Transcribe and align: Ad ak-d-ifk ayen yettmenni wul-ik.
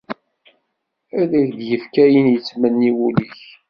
Ad 1.19 1.31
ak-d-ifk 1.41 1.93
ayen 2.03 2.27
yettmenni 2.33 2.91
wul-ik. 2.97 3.37